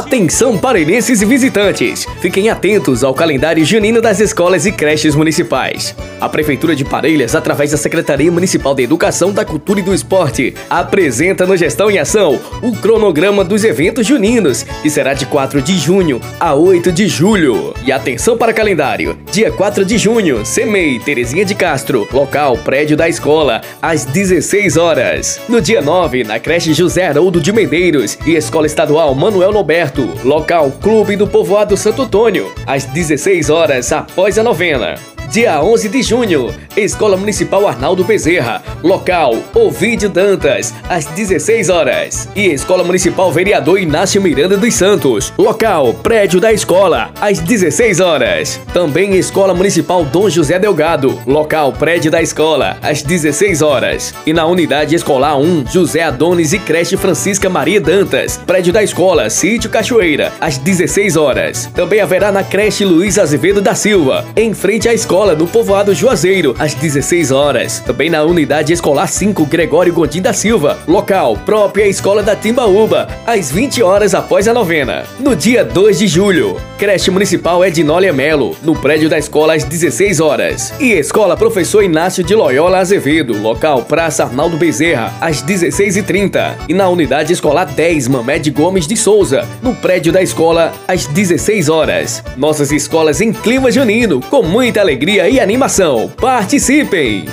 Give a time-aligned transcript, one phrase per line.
[0.00, 2.06] Atenção parelhenses e visitantes!
[2.22, 5.94] Fiquem atentos ao calendário junino das escolas e creches municipais.
[6.18, 10.54] A Prefeitura de Parelhas, através da Secretaria Municipal de Educação, da Cultura e do Esporte,
[10.70, 15.76] apresenta no Gestão em Ação o cronograma dos eventos juninos, que será de 4 de
[15.76, 17.74] junho a 8 de julho.
[17.84, 19.18] E atenção para calendário!
[19.30, 25.38] Dia 4 de junho, CEMEI, Terezinha de Castro, local prédio da escola, às 16 horas.
[25.46, 29.52] No dia 9, na creche José Haroldo de Medeiros e Escola Estadual Manuel
[29.90, 34.94] Noberto, local Clube do Povoado Santo Antônio, às 16 horas após a novena.
[35.30, 42.28] Dia 11 de junho, Escola Municipal Arnaldo Bezerra, local Ovídio Dantas, às 16 horas.
[42.34, 48.60] E Escola Municipal Vereador Inácio Miranda dos Santos, local Prédio da Escola, às 16 horas.
[48.74, 54.12] Também Escola Municipal Dom José Delgado, local Prédio da Escola, às 16 horas.
[54.26, 59.30] E na Unidade Escolar 1, José Adonis e Creche Francisca Maria Dantas, Prédio da Escola,
[59.30, 61.70] Sítio Cachoeira, às 16 horas.
[61.72, 66.56] Também haverá na Creche Luiz Azevedo da Silva, em frente à escola no povoado Juazeiro,
[66.58, 67.80] às 16 horas.
[67.80, 73.50] Também na Unidade Escolar 5 Gregório Gondim da Silva, local própria Escola da Timbaúba, às
[73.50, 75.04] 20 horas após a novena.
[75.18, 80.20] No dia 2 de julho, Creche Municipal Ednólia Melo, no prédio da escola às 16
[80.20, 80.72] horas.
[80.80, 86.54] E Escola Professor Inácio de Loyola Azevedo, local Praça Arnaldo Bezerra, às 16h30.
[86.66, 91.68] E na Unidade Escolar 10 Mamed Gomes de Souza, no prédio da escola às 16
[91.68, 92.24] horas.
[92.38, 96.08] Nossas escolas em clima junino, com muita alegria e animação.
[96.20, 97.26] Participem!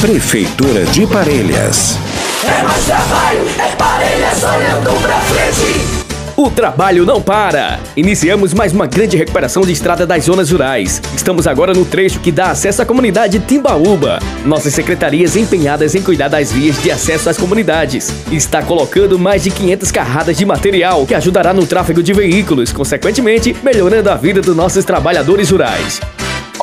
[0.00, 1.98] Prefeitura de Parelhas.
[2.44, 6.03] É mais trabalho, é parelha sonhando pra frente.
[6.44, 7.80] O trabalho não para!
[7.96, 11.00] Iniciamos mais uma grande recuperação de estrada das zonas rurais.
[11.16, 14.18] Estamos agora no trecho que dá acesso à comunidade Timbaúba.
[14.44, 18.12] Nossas secretarias empenhadas em cuidar das vias de acesso às comunidades.
[18.30, 23.56] Está colocando mais de 500 carradas de material que ajudará no tráfego de veículos, consequentemente
[23.62, 25.98] melhorando a vida dos nossos trabalhadores rurais.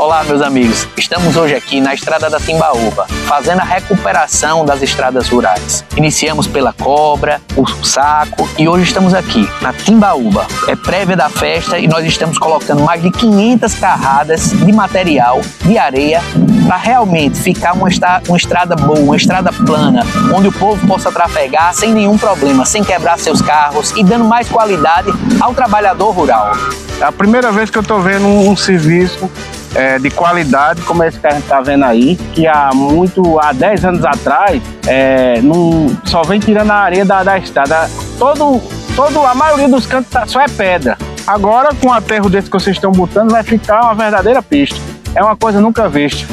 [0.01, 0.87] Olá, meus amigos.
[0.97, 5.85] Estamos hoje aqui na estrada da Timbaúba, fazendo a recuperação das estradas rurais.
[5.95, 10.47] Iniciamos pela Cobra, o Saco e hoje estamos aqui na Timbaúba.
[10.67, 15.77] É prévia da festa e nós estamos colocando mais de 500 carradas de material de
[15.77, 16.19] areia
[16.65, 17.87] para realmente ficar uma,
[18.27, 20.01] uma estrada boa, uma estrada plana,
[20.35, 24.49] onde o povo possa trafegar sem nenhum problema, sem quebrar seus carros e dando mais
[24.49, 26.53] qualidade ao trabalhador rural.
[26.99, 29.29] É a primeira vez que eu estou vendo um serviço
[29.75, 33.51] é, de qualidade, como esse que a gente está vendo aí, que há muito, há
[33.53, 37.89] 10 anos atrás, é, não, só vem tirando a areia da, da estrada.
[38.17, 38.61] Todo,
[38.95, 40.97] todo, a maioria dos cantos tá, só é pedra.
[41.25, 44.77] Agora, com o aterro desse que vocês estão botando, vai ficar uma verdadeira pista.
[45.13, 46.27] É uma coisa nunca vista.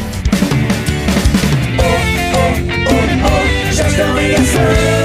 [3.71, 4.98] Gestão em Ação.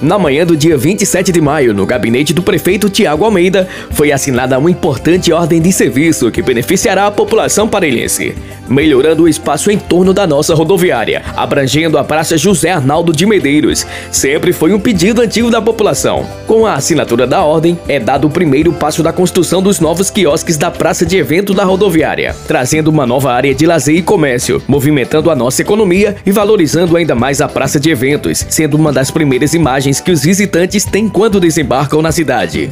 [0.00, 4.56] Na manhã do dia 27 de maio, no gabinete do prefeito Tiago Almeida, foi assinada
[4.56, 8.32] uma importante ordem de serviço que beneficiará a população parelhense,
[8.68, 13.84] melhorando o espaço em torno da nossa rodoviária, abrangendo a Praça José Arnaldo de Medeiros.
[14.12, 16.24] Sempre foi um pedido antigo da população.
[16.46, 20.56] Com a assinatura da ordem, é dado o primeiro passo da construção dos novos quiosques
[20.56, 25.28] da Praça de Evento da rodoviária, trazendo uma nova área de lazer e comércio, movimentando
[25.28, 29.54] a nossa economia e valorizando ainda mais a Praça de Eventos, sendo uma das primeiras
[29.54, 32.70] imagens que os visitantes têm quando desembarcam na cidade.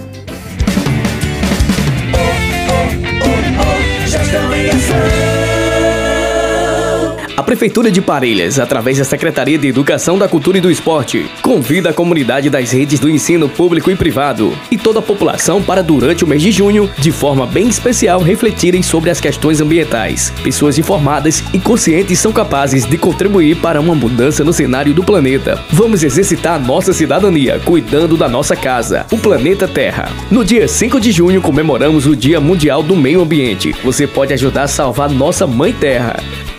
[7.57, 11.93] Prefeitura de Parelhas, através da Secretaria de Educação da Cultura e do Esporte, convida a
[11.93, 16.27] comunidade das redes do ensino público e privado e toda a população para, durante o
[16.27, 20.35] mês de junho, de forma bem especial, refletirem sobre as questões ambientais.
[20.45, 25.59] Pessoas informadas e conscientes são capazes de contribuir para uma mudança no cenário do planeta.
[25.71, 30.11] Vamos exercitar nossa cidadania, cuidando da nossa casa, o planeta Terra.
[30.31, 33.75] No dia 5 de junho, comemoramos o Dia Mundial do Meio Ambiente.
[33.83, 36.17] Você pode ajudar a salvar nossa Mãe Terra.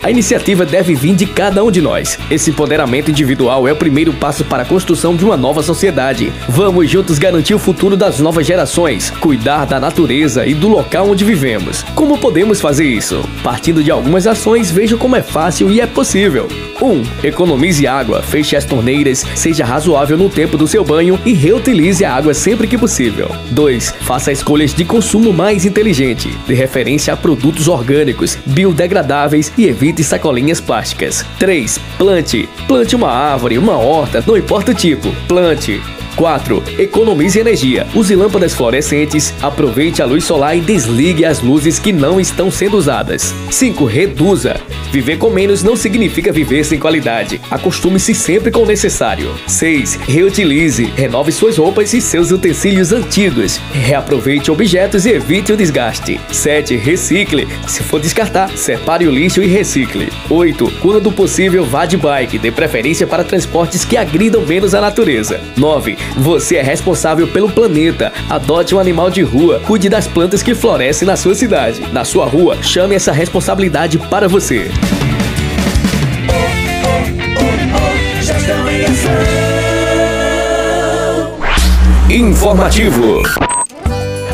[0.08, 2.18] A iniciativa deve vir de cada um de nós.
[2.32, 6.32] Esse empoderamento individual é o primeiro passo para a construção de uma nova sociedade.
[6.48, 11.26] Vamos juntos garantir o futuro das novas gerações, cuidar da natureza e do local onde
[11.26, 11.84] vivemos.
[11.94, 13.22] Como podemos fazer isso?
[13.44, 16.48] Partindo de algumas ações, veja como é fácil e é possível.
[16.82, 16.86] 1.
[16.86, 22.06] Um, economize água, feche as torneiras, seja razoável no tempo do seu banho e reutilize
[22.06, 23.30] a água sempre que possível.
[23.52, 23.94] 2.
[24.02, 30.04] Faça escolhas de consumo mais inteligente, de referência a produtos orgânicos, biodegradáveis e evite evite
[30.04, 31.26] sacolinhas plásticas.
[31.40, 31.80] 3.
[31.98, 32.48] Plante.
[32.68, 35.12] Plante uma árvore, uma horta, não importa o tipo.
[35.28, 35.82] Plante.
[36.18, 36.64] 4.
[36.80, 37.86] Economize energia.
[37.94, 42.76] Use lâmpadas fluorescentes, aproveite a luz solar e desligue as luzes que não estão sendo
[42.76, 43.34] usadas.
[43.52, 43.86] 5.
[43.86, 44.60] Reduza.
[44.92, 47.40] Viver com menos não significa viver sem qualidade.
[47.52, 49.30] Acostume-se sempre com o necessário.
[49.46, 50.00] 6.
[50.08, 50.86] Reutilize.
[50.96, 53.58] Renove suas roupas e seus utensílios antigos.
[53.72, 56.20] Reaproveite objetos e evite o desgaste.
[56.32, 56.76] 7.
[56.78, 57.48] Recicle.
[57.68, 60.12] Se for descartar, separe o lixo e recicle.
[60.30, 60.74] 8.
[60.82, 65.40] Quando possível, vá de bike, de preferência para transportes que agridam menos a natureza.
[65.56, 66.07] 9.
[66.16, 68.12] Você é responsável pelo planeta.
[68.30, 69.60] Adote um animal de rua.
[69.66, 71.82] Cuide das plantas que florescem na sua cidade.
[71.92, 74.72] Na sua rua, chame essa responsabilidade para você.
[82.10, 83.47] Informativo.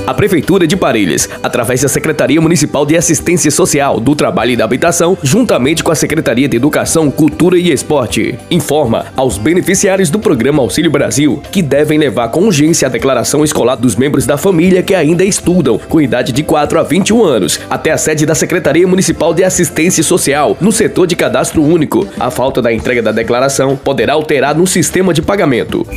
[0.06, 4.66] A Prefeitura de Parelhas, através da Secretaria Municipal de Assistência Social, do Trabalho e da
[4.66, 10.62] Habitação, juntamente com a Secretaria de Educação, Cultura e Esporte, informa aos beneficiários do Programa
[10.62, 14.94] Auxílio Brasil que devem levar com urgência a declaração escolar dos membros da família que
[14.94, 19.34] ainda estudam, com idade de 4 a 21 anos, até a sede da Secretaria Municipal
[19.34, 22.06] de Assistência Social, no setor de cadastro único.
[22.20, 25.88] A falta da entrega da declaração poderá alterar no sistema de pagamento.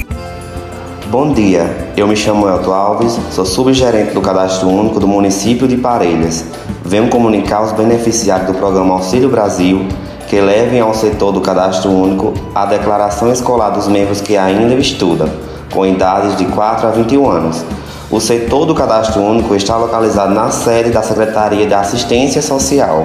[1.08, 5.76] Bom dia, eu me chamo Elton Alves, sou subgerente do Cadastro Único do município de
[5.76, 6.44] Parelhas.
[6.84, 9.86] Venho comunicar aos beneficiários do programa Auxílio Brasil
[10.28, 15.28] que levem ao setor do Cadastro Único a declaração escolar dos membros que ainda estudam,
[15.72, 17.64] com idades de 4 a 21 anos.
[18.10, 23.04] O setor do Cadastro Único está localizado na sede da Secretaria de Assistência Social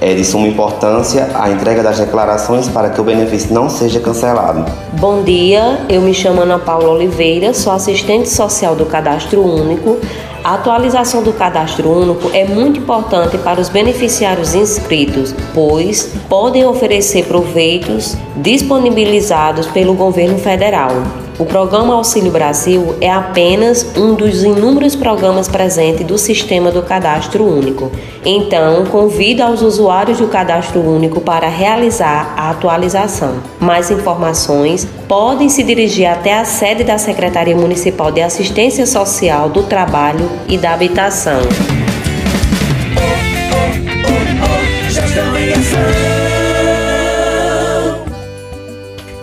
[0.00, 4.64] é de suma importância a entrega das declarações para que o benefício não seja cancelado.
[4.92, 9.98] Bom dia, eu me chamo Ana Paula Oliveira, sou assistente social do Cadastro Único.
[10.44, 17.24] A atualização do cadastro único é muito importante para os beneficiários inscritos, pois podem oferecer
[17.24, 21.25] proveitos disponibilizados pelo governo federal.
[21.38, 27.44] O programa Auxílio Brasil é apenas um dos inúmeros programas presentes do sistema do Cadastro
[27.44, 27.92] Único.
[28.24, 33.34] Então, convido aos usuários do Cadastro Único para realizar a atualização.
[33.60, 39.62] Mais informações podem se dirigir até a sede da Secretaria Municipal de Assistência Social do
[39.62, 41.40] Trabalho e da Habitação.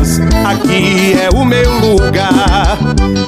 [0.00, 2.78] Parelhas, aqui é o meu lugar.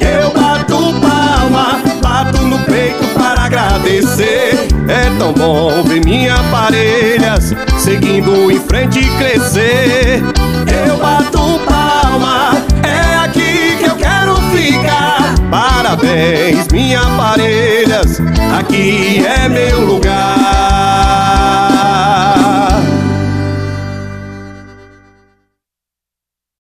[0.00, 4.68] Eu bato palma, bato no peito para agradecer.
[4.88, 10.22] É tão bom ver minha Parelhas seguindo em frente e crescer.
[10.86, 12.52] Eu bato palma,
[12.82, 15.34] é aqui que eu quero ficar.
[15.50, 18.20] Parabéns, minha Parelhas,
[18.58, 20.41] aqui é meu lugar.